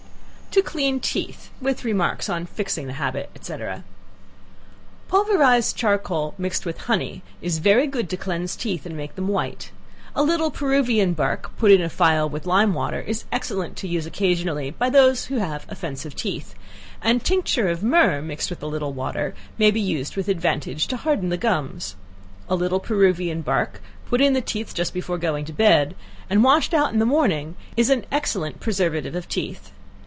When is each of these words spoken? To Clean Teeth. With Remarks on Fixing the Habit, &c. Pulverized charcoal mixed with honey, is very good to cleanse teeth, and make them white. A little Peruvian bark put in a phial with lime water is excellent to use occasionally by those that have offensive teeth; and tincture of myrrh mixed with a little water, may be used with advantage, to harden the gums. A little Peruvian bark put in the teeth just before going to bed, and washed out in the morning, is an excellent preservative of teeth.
To 0.51 0.61
Clean 0.61 0.99
Teeth. 0.99 1.49
With 1.61 1.85
Remarks 1.85 2.27
on 2.27 2.45
Fixing 2.45 2.87
the 2.87 2.91
Habit, 2.99 3.29
&c. 3.41 3.55
Pulverized 5.07 5.77
charcoal 5.77 6.35
mixed 6.37 6.65
with 6.65 6.77
honey, 6.79 7.23
is 7.41 7.59
very 7.59 7.87
good 7.87 8.09
to 8.09 8.17
cleanse 8.17 8.57
teeth, 8.57 8.85
and 8.85 8.97
make 8.97 9.15
them 9.15 9.29
white. 9.29 9.71
A 10.13 10.21
little 10.23 10.51
Peruvian 10.51 11.13
bark 11.13 11.55
put 11.55 11.71
in 11.71 11.81
a 11.81 11.87
phial 11.87 12.27
with 12.27 12.45
lime 12.45 12.73
water 12.73 12.99
is 12.99 13.23
excellent 13.31 13.77
to 13.77 13.87
use 13.87 14.05
occasionally 14.05 14.71
by 14.71 14.89
those 14.89 15.27
that 15.27 15.39
have 15.39 15.65
offensive 15.69 16.17
teeth; 16.17 16.53
and 17.01 17.23
tincture 17.23 17.69
of 17.69 17.81
myrrh 17.81 18.21
mixed 18.21 18.49
with 18.49 18.61
a 18.61 18.67
little 18.67 18.91
water, 18.91 19.33
may 19.57 19.71
be 19.71 19.79
used 19.79 20.17
with 20.17 20.27
advantage, 20.27 20.85
to 20.87 20.97
harden 20.97 21.29
the 21.29 21.37
gums. 21.37 21.95
A 22.49 22.55
little 22.55 22.81
Peruvian 22.81 23.41
bark 23.41 23.81
put 24.05 24.19
in 24.19 24.33
the 24.33 24.41
teeth 24.41 24.73
just 24.75 24.93
before 24.93 25.17
going 25.17 25.45
to 25.45 25.53
bed, 25.53 25.95
and 26.29 26.43
washed 26.43 26.73
out 26.73 26.91
in 26.91 26.99
the 26.99 27.05
morning, 27.05 27.55
is 27.77 27.89
an 27.89 28.05
excellent 28.11 28.59
preservative 28.59 29.15
of 29.15 29.29
teeth. 29.29 29.71